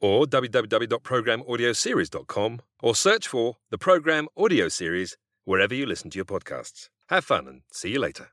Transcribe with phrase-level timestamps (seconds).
[0.00, 6.88] or www.programaudioseries.com or search for the Program Audio Series wherever you listen to your podcasts.
[7.08, 8.28] Have fun and see you later.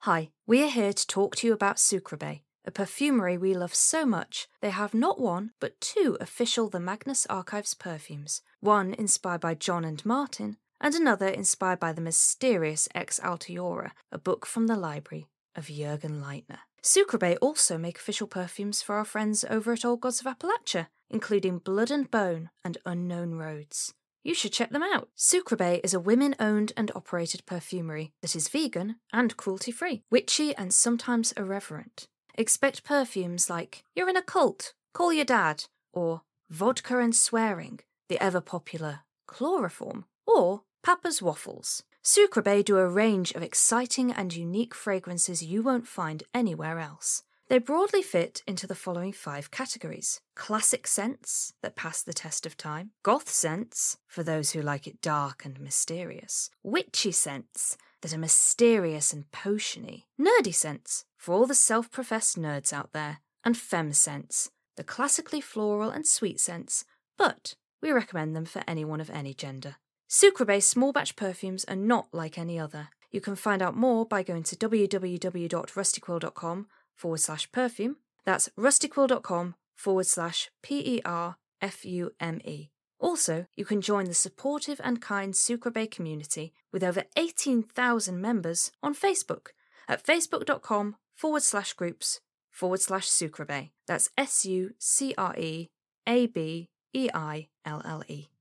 [0.00, 4.48] Hi, we're here to talk to you about Sucreabeille, a perfumery we love so much
[4.60, 9.84] they have not one but two official The Magnus Archives perfumes, one inspired by Jon
[9.84, 15.28] and Martin, and another inspired by the mysterious Ex Altiora, a book from the library
[15.54, 16.58] of Jurgen Leitner.
[16.84, 21.58] Sucreabeille also make official perfumes for our friends over at Old Gods of Appalachia, including
[21.58, 23.94] Blood and Bone and Unknown Roads.
[24.24, 25.08] You should check them out.
[25.16, 30.54] Sucreabeille is a women owned and operated perfumery that is vegan and cruelty free, witchy
[30.56, 32.08] and sometimes irreverent.
[32.34, 38.20] Expect perfumes like You're in a cult, call your dad, or Vodka and Swearing, the
[38.22, 41.84] ever popular Chloroform, or Papa's Waffles.
[42.02, 47.22] Sucreabeille do a range of exciting and unique fragrances you won't find anywhere else.
[47.48, 52.56] They broadly fit into the following five categories classic scents that pass the test of
[52.56, 58.18] time, goth scents for those who like it dark and mysterious, witchy scents that are
[58.18, 63.92] mysterious and potiony, nerdy scents for all the self professed nerds out there, and femme
[63.92, 66.84] scents, the classically floral and sweet scents,
[67.16, 69.76] but we recommend them for anyone of any gender.
[70.12, 72.90] Sucreabeille small batch perfumes are not like any other.
[73.10, 77.96] You can find out more by going to www.rustyquill.com forward slash perfume.
[78.26, 82.68] That's rustyquill.com forward slash P E R F U M E.
[83.00, 88.94] Also, you can join the supportive and kind Sucreabeille community with over 18,000 members on
[88.94, 89.52] Facebook
[89.88, 92.20] at facebook.com forward slash groups
[92.50, 93.70] forward slash Sucreabeille.
[93.86, 95.70] That's S U C R E
[96.06, 98.31] A B E I L L E.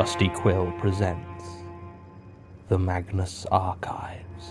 [0.00, 1.44] Rusty Quill presents
[2.68, 4.46] The Magnus Archives.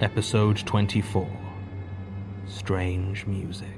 [0.00, 1.28] Episode 24
[2.48, 3.68] Strange Music.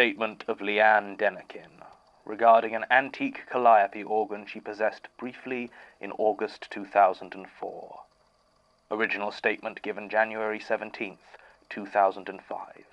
[0.00, 1.84] Statement of Leanne Denikin
[2.24, 5.70] regarding an antique calliope organ she possessed briefly
[6.00, 8.00] in August 2004.
[8.90, 11.36] Original statement given January 17th,
[11.68, 12.86] 2005.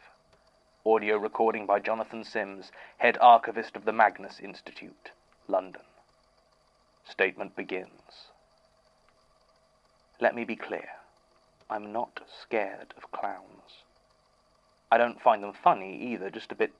[0.85, 5.11] Audio recording by Jonathan Sims, head archivist of the Magnus Institute,
[5.47, 5.83] London.
[7.09, 8.31] Statement begins.
[10.19, 10.89] Let me be clear.
[11.69, 13.85] I'm not scared of clowns.
[14.91, 16.73] I don't find them funny either, just a bit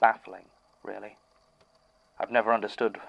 [0.00, 0.46] baffling,
[0.82, 1.16] really.
[2.18, 3.00] I've never understood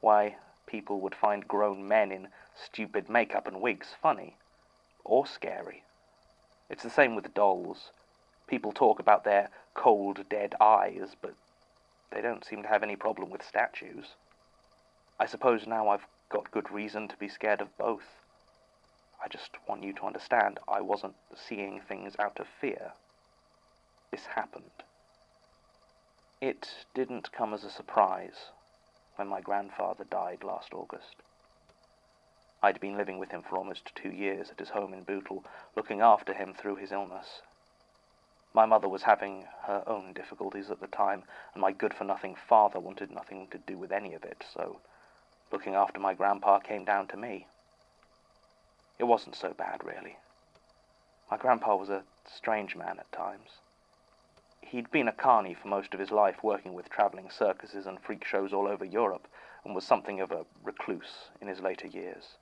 [0.00, 0.36] why
[0.66, 4.36] people would find grown men in stupid makeup and wigs funny
[5.04, 5.82] or scary.
[6.68, 7.90] It's the same with dolls.
[8.46, 11.34] People talk about their cold, dead eyes, but
[12.10, 14.14] they don't seem to have any problem with statues.
[15.18, 18.20] I suppose now I've got good reason to be scared of both.
[19.22, 22.92] I just want you to understand I wasn't seeing things out of fear.
[24.10, 24.82] This happened.
[26.40, 28.50] It didn't come as a surprise
[29.14, 31.16] when my grandfather died last August.
[32.62, 35.44] I'd been living with him for almost two years at his home in Bootle,
[35.74, 37.40] looking after him through his illness.
[38.52, 41.24] My mother was having her own difficulties at the time,
[41.54, 44.80] and my good for nothing father wanted nothing to do with any of it, so
[45.50, 47.46] looking after my grandpa came down to me.
[48.98, 50.18] It wasn't so bad, really.
[51.30, 53.58] My grandpa was a strange man at times.
[54.70, 58.24] He'd been a carny for most of his life, working with traveling circuses and freak
[58.24, 59.28] shows all over Europe,
[59.64, 62.36] and was something of a recluse in his later years.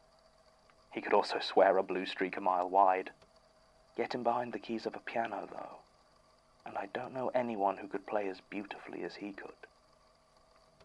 [0.91, 3.11] He could also swear a blue streak a mile wide.
[3.95, 5.79] Get him behind the keys of a piano, though,
[6.65, 9.53] and I don't know anyone who could play as beautifully as he could.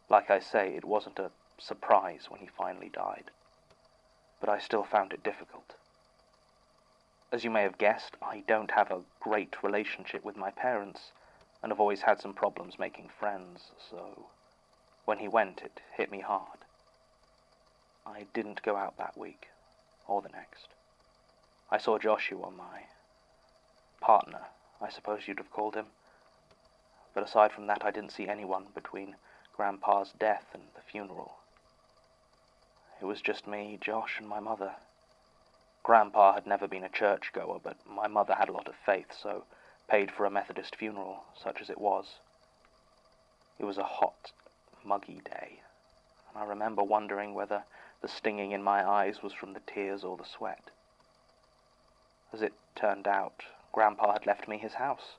[0.09, 3.31] Like I say, it wasn't a surprise when he finally died,
[4.41, 5.75] but I still found it difficult.
[7.31, 11.11] As you may have guessed, I don't have a great relationship with my parents,
[11.61, 14.27] and have always had some problems making friends, so
[15.05, 16.59] when he went, it hit me hard.
[18.05, 19.47] I didn't go out that week
[20.07, 20.67] or the next.
[21.71, 22.83] I saw Joshua, my
[24.01, 24.45] partner,
[24.81, 25.87] I suppose you'd have called him.
[27.13, 29.15] But aside from that, I didn't see anyone between
[29.55, 31.33] Grandpa's death and the funeral.
[33.01, 34.73] It was just me, Josh, and my mother.
[35.83, 39.43] Grandpa had never been a churchgoer, but my mother had a lot of faith, so
[39.89, 42.19] paid for a Methodist funeral, such as it was.
[43.57, 44.31] It was a hot,
[44.85, 45.59] muggy day,
[46.29, 47.63] and I remember wondering whether
[48.01, 50.69] the stinging in my eyes was from the tears or the sweat.
[52.31, 55.15] As it turned out, Grandpa had left me his house.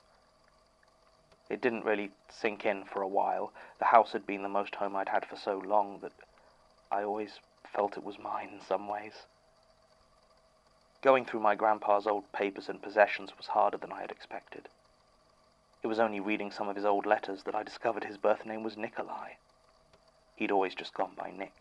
[1.49, 3.53] It didn't really sink in for a while.
[3.81, 6.13] The house had been the most home I'd had for so long that
[6.91, 9.27] I always felt it was mine in some ways.
[11.03, 14.69] Going through my grandpa's old papers and possessions was harder than I had expected.
[15.83, 18.63] It was only reading some of his old letters that I discovered his birth name
[18.63, 19.33] was Nikolai.
[20.37, 21.55] He'd always just gone by Nick.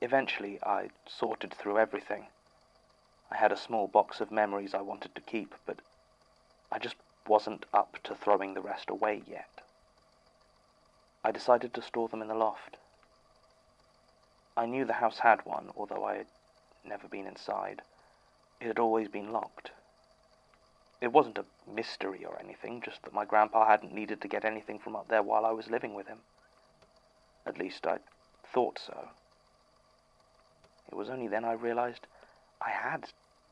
[0.00, 2.26] Eventually, I sorted through everything.
[3.30, 5.78] I had a small box of memories I wanted to keep, but
[6.72, 6.96] I just
[7.28, 9.60] wasn't up to throwing the rest away yet.
[11.22, 12.78] I decided to store them in the loft.
[14.56, 16.26] I knew the house had one, although I had
[16.84, 17.82] never been inside.
[18.60, 19.70] It had always been locked.
[21.00, 24.78] It wasn't a mystery or anything, just that my grandpa hadn't needed to get anything
[24.78, 26.18] from up there while I was living with him.
[27.46, 27.98] At least I
[28.52, 29.08] thought so.
[30.90, 32.06] It was only then I realized
[32.60, 33.06] I had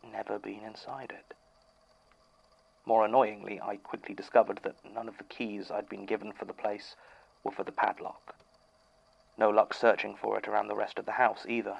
[0.05, 1.35] never been inside it.
[2.85, 6.53] More annoyingly, I quickly discovered that none of the keys I'd been given for the
[6.53, 6.97] place
[7.45, 8.35] were for the padlock.
[9.37, 11.79] No luck searching for it around the rest of the house either.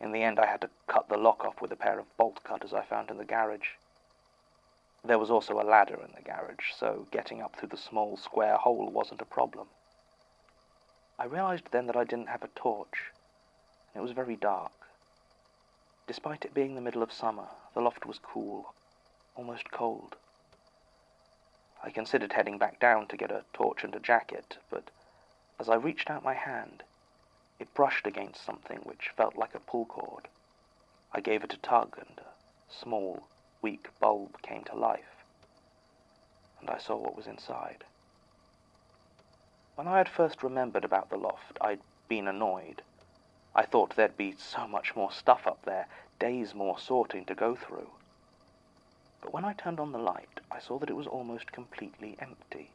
[0.00, 2.42] In the end, I had to cut the lock off with a pair of bolt
[2.44, 3.70] cutters I found in the garage.
[5.04, 8.56] There was also a ladder in the garage, so getting up through the small square
[8.56, 9.68] hole wasn't a problem.
[11.18, 13.12] I realized then that I didn't have a torch,
[13.92, 14.72] and it was very dark.
[16.06, 18.72] Despite it being the middle of summer, the loft was cool,
[19.34, 20.16] almost cold.
[21.82, 24.90] I considered heading back down to get a torch and a jacket, but
[25.58, 26.82] as I reached out my hand,
[27.58, 30.28] it brushed against something which felt like a pull cord.
[31.12, 33.28] I gave it a tug, and a small,
[33.62, 35.24] weak bulb came to life,
[36.60, 37.84] and I saw what was inside.
[39.74, 42.82] When I had first remembered about the loft, I'd been annoyed.
[43.54, 45.86] I thought there'd be so much more stuff up there,
[46.18, 47.90] days more sorting to go through.
[49.20, 52.70] But when I turned on the light, I saw that it was almost completely empty.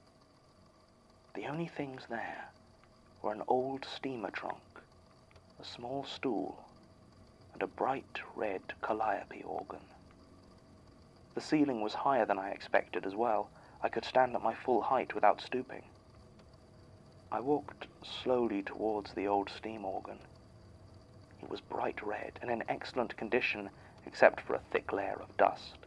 [1.33, 2.49] The only things there
[3.21, 4.72] were an old steamer trunk,
[5.63, 6.61] a small stool,
[7.53, 9.79] and a bright red calliope organ.
[11.35, 13.49] The ceiling was higher than I expected as well,
[13.81, 15.83] I could stand at my full height without stooping.
[17.31, 20.19] I walked slowly towards the old steam organ.
[21.41, 23.69] It was bright red and in excellent condition
[24.05, 25.77] except for a thick layer of dust.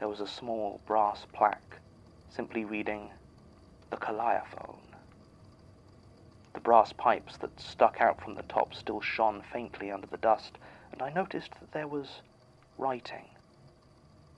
[0.00, 1.80] There was a small brass plaque
[2.28, 3.08] simply reading,
[3.88, 4.85] The Calliophone.
[6.56, 10.56] The brass pipes that stuck out from the top still shone faintly under the dust,
[10.90, 12.22] and I noticed that there was
[12.78, 13.26] writing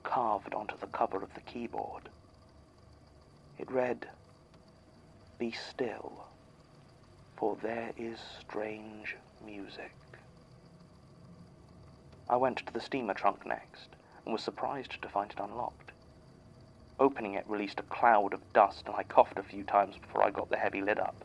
[0.03, 2.09] carved onto the cover of the keyboard.
[3.57, 4.09] It read,
[5.37, 6.25] Be still,
[7.37, 9.93] for there is strange music.
[12.27, 13.95] I went to the steamer trunk next
[14.25, 15.93] and was surprised to find it unlocked.
[16.99, 20.31] Opening it released a cloud of dust, and I coughed a few times before I
[20.31, 21.23] got the heavy lid up.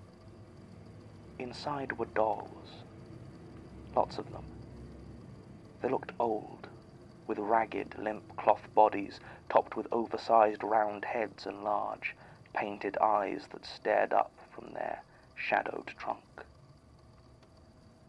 [1.37, 2.85] Inside were dolls,
[3.97, 4.45] lots of them.
[5.81, 6.69] They looked old,
[7.27, 12.15] with ragged, limp cloth bodies topped with oversized round heads and large,
[12.55, 15.03] painted eyes that stared up from their
[15.35, 16.45] shadowed trunk.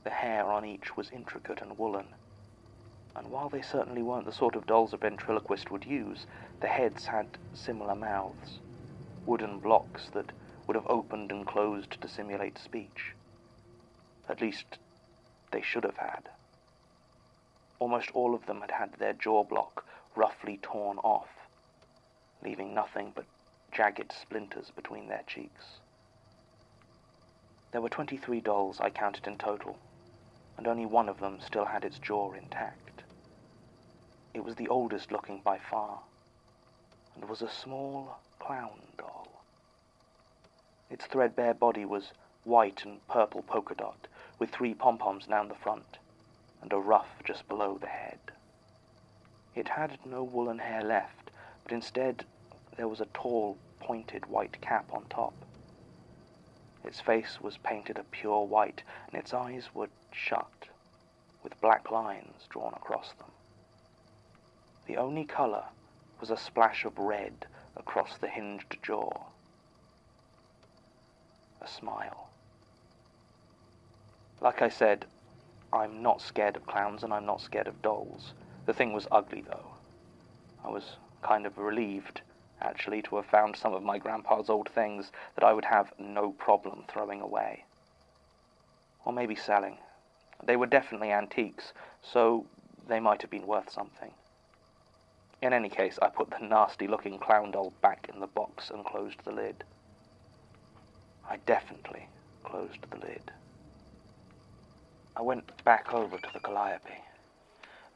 [0.04, 2.14] The hair on each was intricate and woolen,
[3.16, 6.28] and while they certainly weren't the sort of dolls a ventriloquist would use,
[6.62, 8.60] the heads had similar mouths,
[9.26, 10.32] wooden blocks that
[10.68, 13.15] would have opened and closed to simulate speech.
[14.28, 14.80] At least,
[15.52, 16.30] they should have had.
[17.80, 21.30] Almost all of them had had their jaw block roughly torn off,
[22.42, 23.26] leaving nothing but
[23.72, 25.80] jagged splinters between their cheeks.
[27.72, 29.78] There were 23 dolls I counted in total,
[30.58, 33.04] and only one of them still had its jaw intact.
[34.34, 36.00] It was the oldest looking by far,
[37.16, 39.28] and was a small clown doll.
[40.90, 42.12] Its threadbare body was
[42.44, 44.08] white and purple polka dot,
[44.40, 45.98] with three pom-poms down the front,
[46.62, 48.20] and a ruff just below the head.
[49.56, 51.32] It had no woolen hair left,
[51.64, 52.26] but instead
[52.76, 55.34] there was a tall, pointed white cap on top.
[56.84, 60.68] Its face was painted a pure white, and its eyes were shut,
[61.44, 63.32] with black lines drawn across them.
[64.88, 65.66] The only color
[66.20, 69.12] was a splash of red across the hinged jaw.
[71.62, 72.25] A smile.
[74.42, 75.06] Like I said,
[75.72, 78.34] I'm not scared of clowns and I'm not scared of dolls.
[78.66, 79.72] The thing was ugly, though.
[80.64, 82.22] I was kind of relieved,
[82.62, 86.32] actually, to have found some of my grandpa's old things that I would have no
[86.32, 87.66] problem throwing away.
[89.04, 89.78] Or maybe selling.
[90.44, 92.46] They were definitely antiques, so
[92.88, 94.12] they might have been worth something.
[95.42, 98.86] In any case, I put the nasty looking clown doll back in the box and
[98.86, 99.64] closed the lid.
[101.30, 102.08] I definitely
[102.44, 103.32] closed the lid.
[105.18, 106.90] I went back over to the Calliope.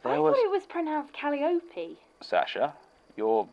[0.04, 0.36] There I was.
[0.36, 1.98] thought it was pronounced Calliope.
[2.22, 2.74] Sasha,
[3.18, 3.48] you're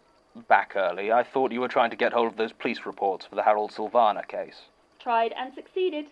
[0.49, 1.11] back early.
[1.11, 3.73] I thought you were trying to get hold of those police reports for the Harold
[3.73, 4.62] Silvana case.
[5.00, 6.06] Tried and succeeded.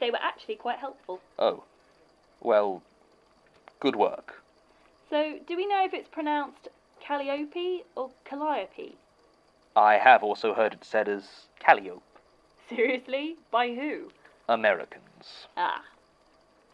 [0.00, 1.20] They were actually quite helpful.
[1.38, 1.64] Oh.
[2.40, 2.82] Well,
[3.80, 4.42] good work.
[5.10, 6.68] So, do we know if it's pronounced
[7.00, 8.96] Calliope or Calliope?
[9.74, 11.24] I have also heard it said as
[11.58, 12.02] Calliope.
[12.68, 13.36] Seriously?
[13.50, 14.10] By who?
[14.48, 15.46] Americans.
[15.56, 15.82] Ah,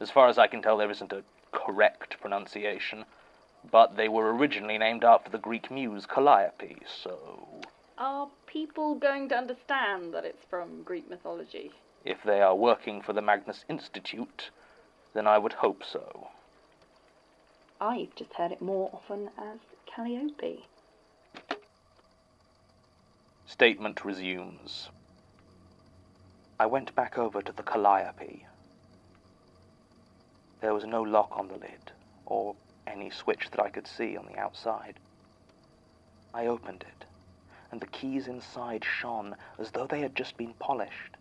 [0.01, 3.05] As far as I can tell, there isn't a correct pronunciation,
[3.71, 7.63] but they were originally named after the Greek muse Calliope, so
[7.97, 11.71] are people going to understand that it's from Greek mythology?
[12.05, 14.51] if they are working for the Magnus Institute,
[15.15, 16.29] then I would hope so.
[17.81, 20.67] I've just heard it more often as Calliope.
[23.47, 24.91] Statement resumes.
[26.61, 28.47] I went back over to the Calliope.
[30.65, 31.93] There was no lock on the lid,
[32.25, 32.57] or
[32.87, 34.99] any switch that I could see on the outside.
[36.33, 37.05] I opened it,
[37.71, 41.19] and the keys inside shone as though they had just been polished.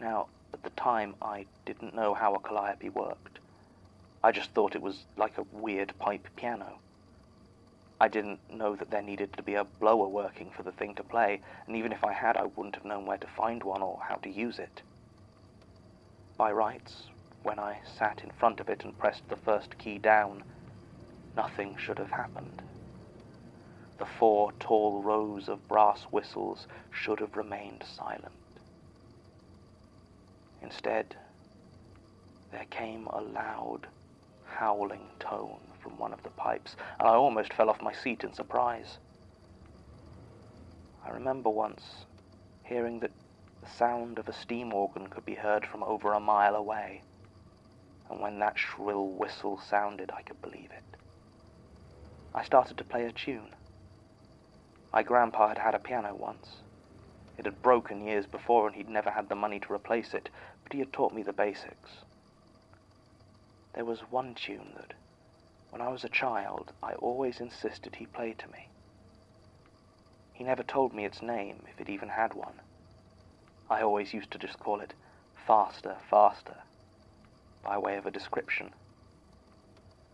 [0.00, 3.38] Now, at the time, I didn't know how a Calliope worked.
[4.24, 6.78] I just thought it was like a weird pipe piano.
[8.00, 11.02] I didn't know that there needed to be a blower working for the thing to
[11.02, 14.00] play, and even if I had, I wouldn't have known where to find one or
[14.08, 14.80] how to use it.
[16.38, 17.08] By rights,
[17.46, 20.42] when I sat in front of it and pressed the first key down,
[21.36, 22.60] nothing should have happened.
[24.00, 28.34] The four tall rows of brass whistles should have remained silent.
[30.60, 31.14] Instead,
[32.50, 33.86] there came a loud,
[34.58, 38.34] howling tone from one of the pipes, and I almost fell off my seat in
[38.34, 38.98] surprise.
[41.06, 42.06] I remember once
[42.64, 43.12] hearing that
[43.62, 47.02] the sound of a steam organ could be heard from over a mile away,
[48.08, 50.96] and when that shrill whistle sounded, I could believe it.
[52.34, 53.54] I started to play a tune.
[54.92, 56.62] My grandpa had had a piano once.
[57.36, 60.30] It had broken years before, and he'd never had the money to replace it,
[60.62, 62.04] but he had taught me the basics.
[63.74, 64.94] There was one tune that,
[65.70, 68.70] when I was a child, I always insisted he play to me.
[70.32, 72.60] He never told me its name, if it even had one.
[73.68, 74.94] I always used to just call it
[75.46, 76.65] Faster, Faster,
[77.66, 78.70] by way of a description.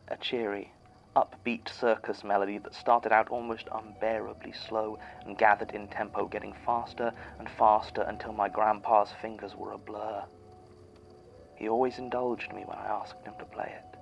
[0.08, 0.72] A cheery,
[1.14, 7.12] upbeat circus melody that started out almost unbearably slow and gathered in tempo, getting faster
[7.38, 10.24] and faster until my grandpa's fingers were a blur.
[11.56, 13.98] He always indulged me when I asked him to play it,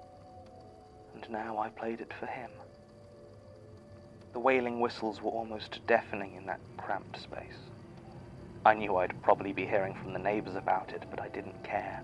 [1.15, 2.51] and now I played it for him.
[4.33, 7.59] The wailing whistles were almost deafening in that cramped space.
[8.65, 12.01] I knew I'd probably be hearing from the neighbors about it, but I didn't care.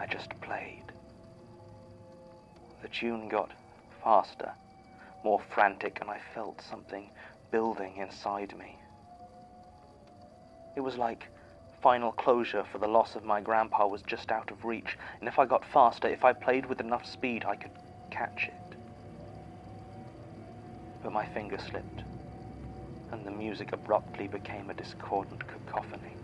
[0.00, 0.82] I just played.
[2.80, 3.50] The tune got
[4.02, 4.52] faster,
[5.22, 7.10] more frantic, and I felt something
[7.52, 8.78] building inside me.
[10.74, 11.28] It was like
[11.82, 15.38] final closure for the loss of my grandpa was just out of reach, and if
[15.38, 17.72] I got faster, if I played with enough speed, I could
[18.10, 18.76] catch it.
[21.02, 22.04] But my finger slipped,
[23.12, 26.16] and the music abruptly became a discordant cacophony.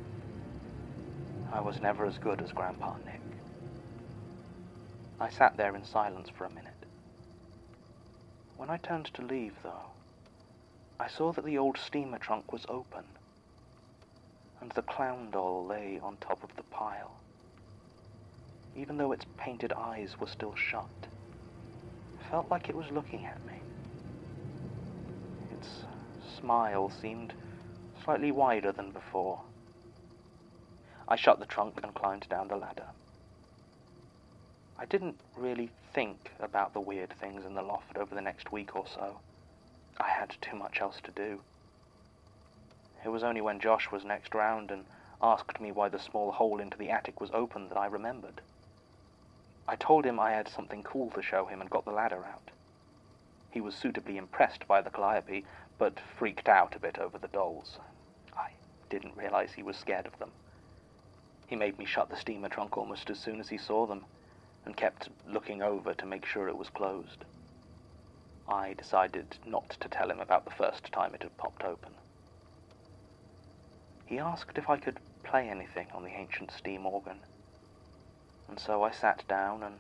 [1.53, 3.36] I was never as good as Grandpa Nick.
[5.19, 6.85] I sat there in silence for a minute.
[8.57, 9.91] When I turned to leave, though,
[11.01, 13.05] I saw that the old steamer trunk was open,
[14.61, 17.21] and the clown doll lay on top of the pile,
[18.75, 20.91] even though its painted eyes were still shut.
[21.03, 23.55] It felt like it was looking at me.
[25.51, 25.85] Its
[26.39, 27.33] smile seemed
[28.05, 29.41] slightly wider than before.
[31.09, 32.89] I shut the trunk and climbed down the ladder.
[34.79, 38.77] I didn't really think about the weird things in the loft over the next week
[38.77, 39.21] or so.
[39.99, 41.41] I had too much else to do.
[43.03, 44.85] It was only when Josh was next round and
[45.23, 48.43] asked me why the small hole into the attic was open that I remembered.
[49.67, 52.51] I told him I had something cool to show him and got the ladder out.
[53.51, 55.47] He was suitably impressed by the calliope,
[55.79, 57.79] but freaked out a bit over the dolls.
[58.37, 58.51] I
[58.91, 60.33] didn't realize he was scared of them.
[61.47, 64.05] He made me shut the steamer trunk almost as soon as he saw them
[64.67, 67.25] and kept looking over to make sure it was closed.
[68.49, 71.93] I decided not to tell him about the first time it had popped open.
[74.07, 77.21] He asked if I could play anything on the ancient steam organ,
[78.49, 79.77] and so I sat down and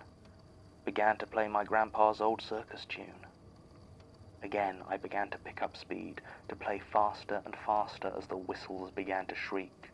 [0.84, 3.26] began to play my grandpa's old circus tune.
[4.42, 8.90] Again, I began to pick up speed, to play faster and faster as the whistles
[8.92, 9.90] began to shriek.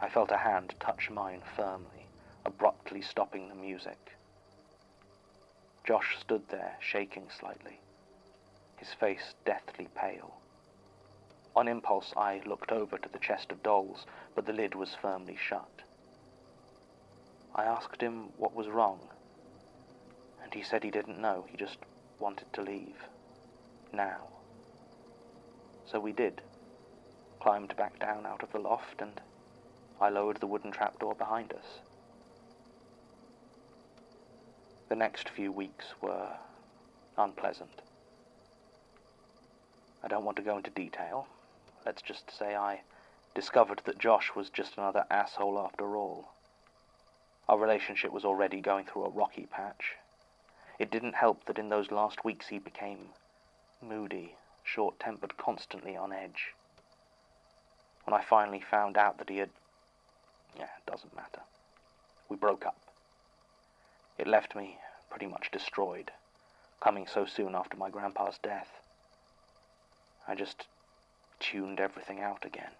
[0.00, 1.99] I felt a hand touch mine firmly
[2.44, 4.12] abruptly stopping the music.
[5.84, 7.80] Josh stood there, shaking slightly,
[8.76, 10.34] his face deathly pale.
[11.56, 15.36] On impulse, I looked over to the chest of dolls, but the lid was firmly
[15.36, 15.82] shut.
[17.54, 19.00] I asked him what was wrong,
[20.42, 21.78] and he said he didn't know, he just
[22.18, 22.96] wanted to leave.
[23.92, 24.28] Now.
[25.86, 26.40] So we did.
[27.40, 29.20] Climbed back down out of the loft, and
[30.00, 31.80] I lowered the wooden trapdoor behind us.
[34.90, 36.30] The next few weeks were
[37.16, 37.70] unpleasant.
[40.02, 41.28] I don't want to go into detail.
[41.86, 42.80] Let's just say I
[43.32, 46.30] discovered that Josh was just another asshole after all.
[47.48, 49.94] Our relationship was already going through a rocky patch.
[50.80, 53.10] It didn't help that in those last weeks he became
[53.80, 56.52] moody, short tempered, constantly on edge.
[58.06, 59.50] When I finally found out that he had.
[60.58, 61.42] Yeah, it doesn't matter.
[62.28, 62.89] We broke up.
[64.20, 64.76] It left me
[65.08, 66.10] pretty much destroyed,
[66.78, 68.68] coming so soon after my grandpa's death.
[70.28, 70.66] I just
[71.38, 72.72] tuned everything out again.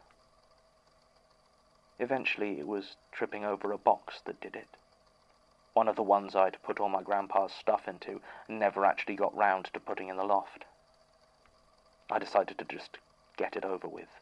[1.98, 4.68] Eventually, it was tripping over a box that did it.
[5.72, 9.34] One of the ones I'd put all my grandpa's stuff into and never actually got
[9.34, 10.66] round to putting in the loft.
[12.10, 12.98] I decided to just
[13.38, 14.20] get it over with.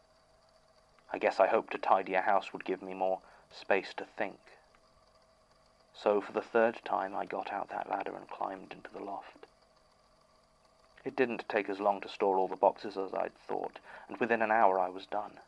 [1.13, 4.39] I guess I hoped a tidier house would give me more space to think.
[6.01, 9.47] So for the third time I got out that ladder and climbed into the loft.
[11.05, 14.43] It didn't take as long to store all the boxes as I'd thought, and within
[14.43, 15.41] an hour I was done.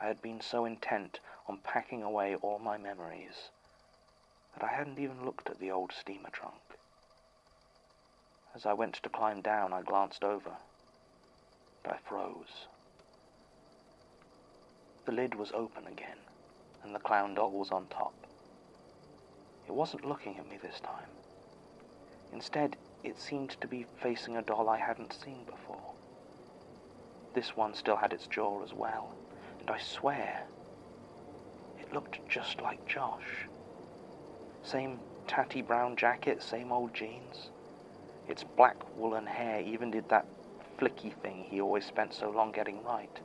[0.00, 3.50] I had been so intent on packing away all my memories
[4.54, 6.54] that I hadn't even looked at the old steamer trunk.
[8.54, 10.52] As I went to climb down, I glanced over,
[11.82, 12.66] but I froze.
[15.04, 16.18] The lid was open again,
[16.82, 18.25] and the clown doll was on top.
[19.66, 21.10] It wasn't looking at me this time.
[22.32, 25.94] Instead, it seemed to be facing a doll I hadn't seen before.
[27.34, 29.10] this one still had its jaw as well,
[29.60, 30.44] and I swear
[31.78, 33.46] it looked just like Josh.
[34.62, 37.50] Same tatty brown jacket, same old jeans.
[38.28, 40.26] Its black woolen hair even did that
[40.78, 43.20] flicky thing he always spent so long getting right.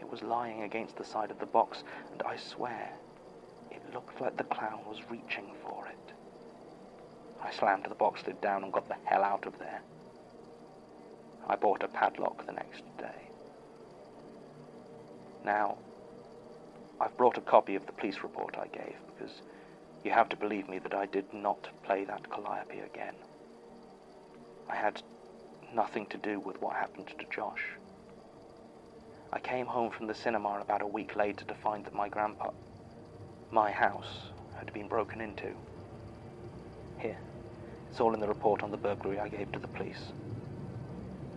[0.00, 2.92] It was lying against the side of the box, and I swear
[3.70, 6.12] it looked like the clown was reaching for it.
[7.42, 9.80] I slammed the box lid down and got the hell out of there.
[11.48, 13.28] I bought a padlock the next day.
[15.44, 15.76] Now,
[17.00, 19.42] I've brought a copy of the police report I gave because
[20.04, 23.14] you have to believe me that I did not play that calliope again.
[24.68, 25.02] I had
[25.74, 27.62] nothing to do with what happened to Josh.
[29.32, 32.50] I came home from the cinema about a week later to find that my grandpa,
[33.50, 35.54] my house, had been broken into.
[36.98, 37.18] Here,
[37.90, 40.12] it's all in the report on the burglary I gave to the police.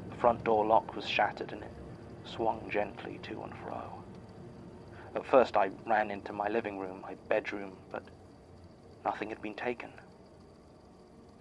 [0.09, 1.71] The front door lock was shattered and it
[2.25, 3.81] swung gently to and fro.
[5.15, 8.03] At first, I ran into my living room, my bedroom, but
[9.03, 9.89] nothing had been taken.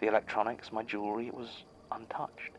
[0.01, 2.53] The electronics, my jewelry, it was untouched.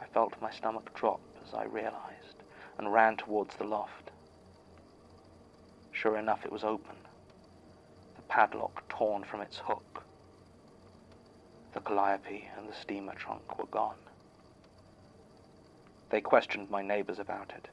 [0.00, 2.42] I felt my stomach drop as I realized
[2.78, 4.07] and ran towards the loft.
[6.00, 6.94] Sure enough, it was open,
[8.14, 10.04] the padlock torn from its hook.
[11.74, 13.96] The calliope and the steamer trunk were gone.
[16.10, 17.66] They questioned my neighbors about it.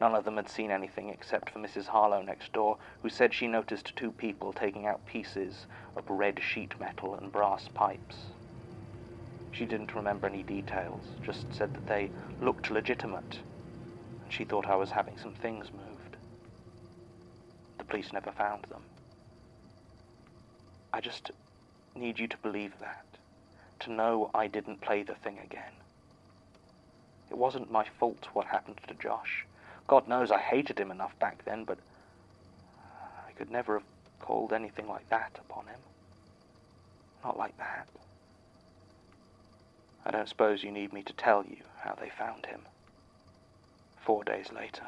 [0.00, 1.86] None of them had seen anything except for Mrs.
[1.86, 6.74] Harlow next door, who said she noticed two people taking out pieces of red sheet
[6.80, 8.16] metal and brass pipes.
[9.52, 13.38] She didn't remember any details, just said that they looked legitimate,
[14.24, 15.89] and she thought I was having some things moved.
[17.90, 18.82] Police never found them.
[20.92, 21.32] I just
[21.96, 23.04] need you to believe that,
[23.80, 25.72] to know I didn't play the thing again.
[27.30, 29.44] It wasn't my fault what happened to Josh.
[29.88, 31.78] God knows I hated him enough back then, but
[33.28, 33.86] I could never have
[34.20, 35.80] called anything like that upon him.
[37.24, 37.88] Not like that.
[40.06, 42.60] I don't suppose you need me to tell you how they found him.
[43.96, 44.86] Four days later,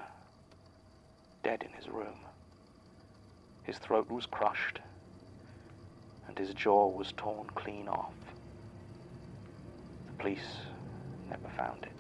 [1.43, 2.32] dead in his room.
[3.65, 4.81] His throat was crushed,
[6.27, 8.15] and his jaw was torn clean off.
[10.07, 10.59] The police
[11.31, 11.93] never found it.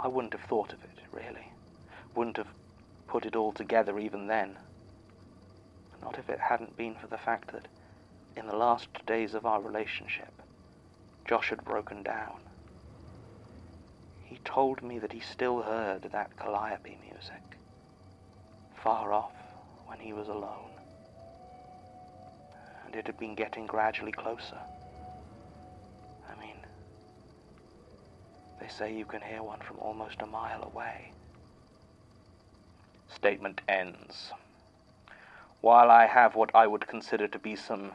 [0.00, 1.52] I wouldn't have thought of it, really.
[2.14, 2.52] Wouldn't have
[3.06, 4.56] put it all together even then.
[6.02, 7.68] Not if it hadn't been for the fact that
[8.36, 10.42] in the last days of our relationship,
[11.28, 12.40] Josh had broken down.
[14.24, 17.58] He told me that he still heard that calliope music,
[18.82, 19.32] far off
[19.86, 20.70] when he was alone.
[22.84, 24.58] And it had been getting gradually closer.
[26.28, 26.56] I mean,
[28.60, 31.12] they say you can hear one from almost a mile away.
[33.14, 34.32] Statement ends.
[35.60, 37.92] While I have what I would consider to be some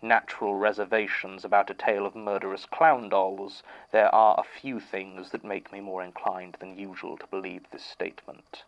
[0.00, 5.44] natural reservations about a tale of murderous clown dolls, there are a few things that
[5.44, 8.64] make me more inclined than usual to believe this statement.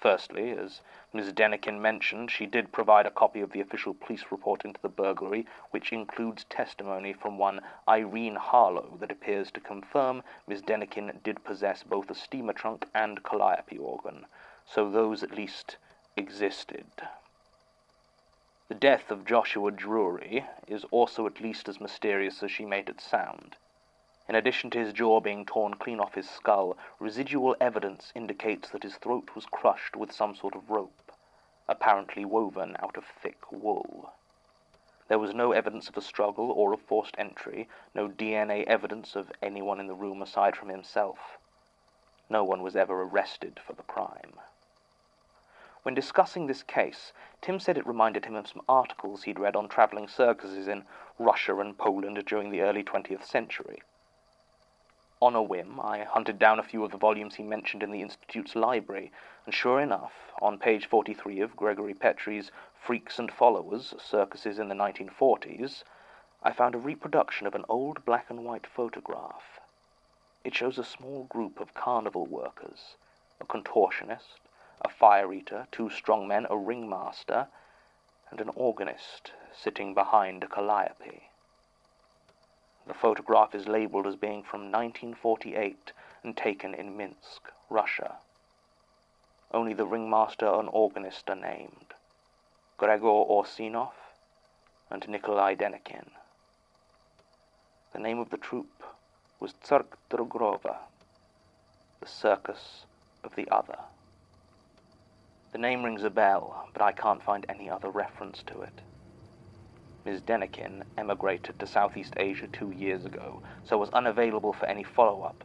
[0.00, 0.80] Firstly, as
[1.12, 4.88] Miss Denikin mentioned, she did provide a copy of the official police report into the
[4.88, 11.44] burglary, which includes testimony from one Irene Harlow that appears to confirm Miss Denikin did
[11.44, 14.24] possess both a steamer trunk and calliope organ,
[14.64, 15.76] so those at least
[16.16, 16.86] existed.
[18.68, 23.02] The death of Joshua Drury is also at least as mysterious as she made it
[23.02, 23.56] sound.
[24.30, 28.84] In addition to his jaw being torn clean off his skull, residual evidence indicates that
[28.84, 31.10] his throat was crushed with some sort of rope,
[31.66, 34.12] apparently woven out of thick wool.
[35.08, 39.32] There was no evidence of a struggle or of forced entry, no DNA evidence of
[39.42, 41.36] anyone in the room aside from himself.
[42.28, 44.38] No one was ever arrested for the crime.
[45.82, 47.12] When discussing this case,
[47.42, 50.84] Tim said it reminded him of some articles he'd read on traveling circuses in
[51.18, 53.82] Russia and Poland during the early 20th century.
[55.22, 58.00] On a whim, I hunted down a few of the volumes he mentioned in the
[58.00, 59.12] Institute's library,
[59.44, 64.74] and sure enough, on page 43 of Gregory Petrie's Freaks and Followers, Circuses in the
[64.74, 65.84] 1940s,
[66.42, 69.60] I found a reproduction of an old black and white photograph.
[70.42, 72.96] It shows a small group of carnival workers,
[73.42, 74.38] a contortionist,
[74.80, 77.48] a fire eater, two strong men, a ringmaster,
[78.30, 81.29] and an organist sitting behind a calliope.
[82.90, 85.92] The photograph is labeled as being from 1948
[86.24, 88.16] and taken in Minsk, Russia.
[89.52, 91.94] Only the ringmaster and organist are named
[92.78, 93.92] Gregor Orsinov
[94.90, 96.10] and Nikolai Denikin.
[97.92, 98.82] The name of the troupe
[99.38, 100.78] was Tsark Drogrova,
[102.00, 102.86] the circus
[103.22, 103.78] of the other.
[105.52, 108.80] The name rings a bell, but I can't find any other reference to it.
[110.04, 110.22] Ms.
[110.22, 115.44] Denikin emigrated to Southeast Asia two years ago, so was unavailable for any follow up,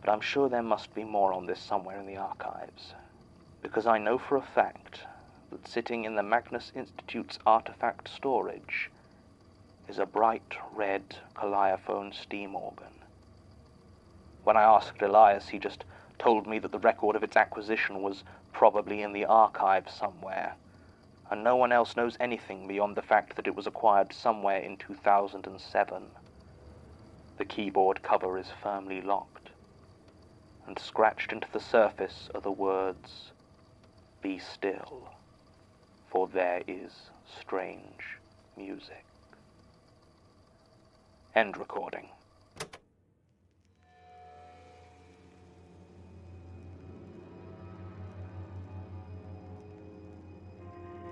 [0.00, 2.94] but I'm sure there must be more on this somewhere in the archives.
[3.62, 5.00] Because I know for a fact
[5.50, 8.90] that sitting in the Magnus Institute's artifact storage
[9.88, 12.86] is a bright red calliophone steam organ.
[14.42, 15.84] When I asked Elias, he just
[16.18, 20.54] told me that the record of its acquisition was probably in the archives somewhere,
[21.32, 24.76] and no one else knows anything beyond the fact that it was acquired somewhere in
[24.76, 26.02] 2007.
[27.38, 29.48] The keyboard cover is firmly locked,
[30.66, 33.32] and scratched into the surface are the words,
[34.22, 35.08] Be still,
[36.10, 36.92] for there is
[37.40, 38.18] strange
[38.54, 39.06] music.
[41.34, 42.10] End recording.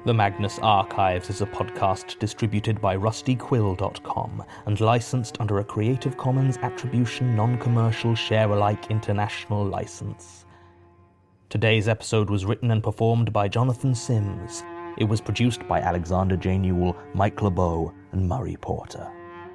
[0.06, 6.56] The Magnus Archives is a podcast distributed by rustyquill.com and licensed under a Creative Commons
[6.62, 10.46] Attribution Non Commercial Share Alike International license.
[11.50, 14.64] Today's episode was written and performed by Jonathan Sims.
[14.96, 16.56] It was produced by Alexander J.
[16.56, 19.06] Newell, Mike LeBeau, and Murray Porter,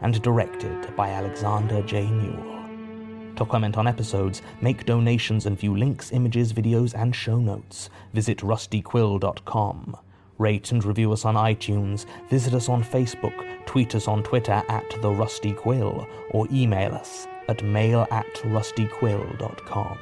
[0.02, 2.08] and directed by Alexander J.
[2.08, 3.34] Newell.
[3.38, 8.38] To comment on episodes, make donations, and view links, images, videos, and show notes, visit
[8.38, 9.98] rustyquill.com.
[10.38, 14.90] Rate and review us on iTunes, visit us on Facebook, tweet us on Twitter at
[15.02, 19.98] The Rusty Quill, or email us at mail at rustyquill.com.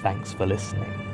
[0.00, 1.13] Thanks for listening.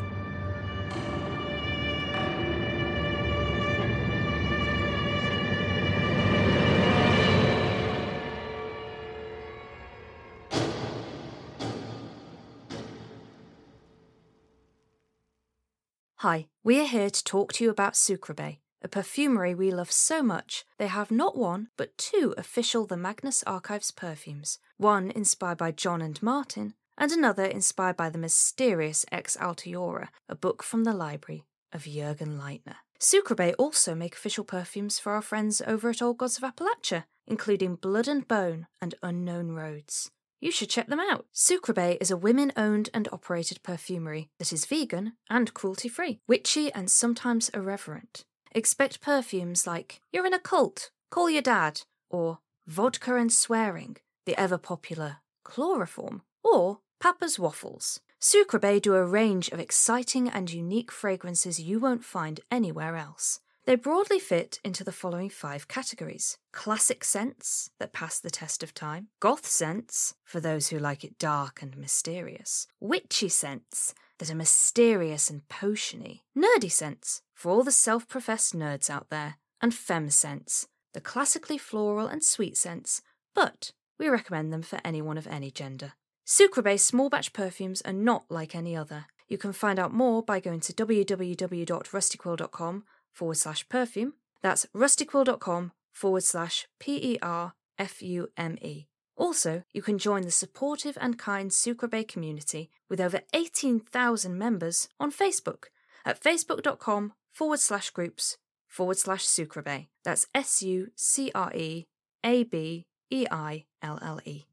[16.20, 20.22] Hi, we are here to talk to you about Sucreabeille, a perfumery we love so
[20.22, 25.70] much they have not one but two official The Magnus Archives perfumes, one inspired by
[25.70, 30.92] Jon and Martin, and another inspired by the mysterious Ex Altiora, a book from the
[30.92, 32.76] library of Jürgen Leitner.
[32.98, 37.76] Sucreabeille also make official perfumes for our friends over at Old Gods of Appalachia, including
[37.76, 40.11] Blood and Bone and Unknown Roads.
[40.40, 41.26] You should check them out.
[41.35, 46.72] Sucreabeille is a women owned and operated perfumery that is vegan and cruelty free, witchy
[46.72, 48.24] and sometimes irreverent.
[48.53, 54.38] Expect perfumes like You're in a cult, call your dad, or Vodka and Swearing, the
[54.40, 58.00] ever popular Chloroform, or Papa's Waffles.
[58.20, 63.40] Sucreabeille do a range of exciting and unique fragrances you won't find anywhere else.
[63.70, 66.37] They broadly fit into the following five categories.
[66.50, 71.20] Classic scents that pass the test of time, goth scents for those who like it
[71.20, 77.70] dark and mysterious, witchy scents that are mysterious and potiony, nerdy scents for all the
[77.70, 83.02] self professed nerds out there, and femme scents, the classically floral and sweet scents,
[83.37, 85.92] but we recommend them for anyone of any gender.
[86.26, 89.06] Sucreabeille small batch perfumes are not like any other.
[89.28, 94.14] You can find out more by going to www.rustyquill.com forward slash perfume.
[94.42, 98.86] That's rustyquill.com forward slash P E R F U M E.
[99.16, 105.12] Also, you can join the supportive and kind Sucreabeille community with over 18,000 members on
[105.12, 105.64] Facebook
[106.06, 109.88] at facebook.com forward slash groups forward slash Sucreabeille.
[110.04, 111.84] That's S U C R E
[112.24, 114.44] A B E I L L E.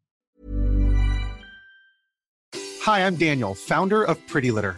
[2.81, 4.77] Hi, I'm Daniel, founder of Pretty Litter.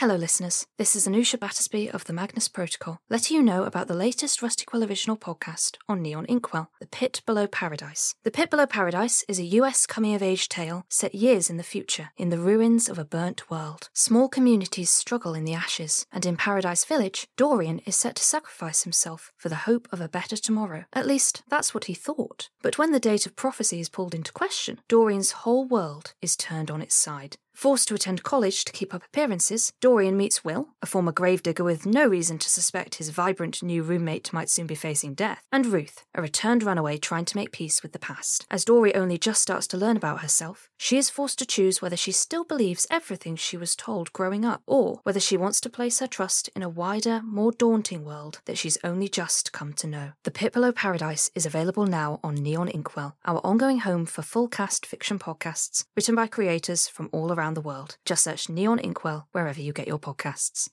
[0.00, 0.66] Hello, listeners.
[0.76, 4.66] This is Anusha Battersby of the Magnus Protocol, letting you know about the latest Rusty
[4.66, 8.14] Quill original podcast on Neon Inkwell, The Pit Below Paradise.
[8.22, 11.62] The Pit Below Paradise is a US coming of age tale set years in the
[11.62, 13.88] future, in the ruins of a burnt world.
[13.94, 18.82] Small communities struggle in the ashes, and in Paradise Village, Dorian is set to sacrifice
[18.82, 20.84] himself for the hope of a better tomorrow.
[20.92, 22.50] At least, that's what he thought.
[22.60, 26.70] But when the date of prophecy is pulled into question, Dorian's whole world is turned
[26.70, 27.38] on its side.
[27.56, 31.86] Forced to attend college to keep up appearances, Dorian meets Will, a former gravedigger with
[31.86, 36.04] no reason to suspect his vibrant new roommate might soon be facing death, and Ruth,
[36.14, 38.44] a returned runaway trying to make peace with the past.
[38.50, 41.96] As Dory only just starts to learn about herself, she is forced to choose whether
[41.96, 46.00] she still believes everything she was told growing up, or whether she wants to place
[46.00, 50.12] her trust in a wider, more daunting world that she's only just come to know.
[50.24, 54.46] The Pit Below Paradise is available now on Neon Inkwell, our ongoing home for full
[54.46, 57.96] cast fiction podcasts written by creators from all around the world.
[58.04, 60.68] Just search Neon Inkwell wherever you get your podcasts.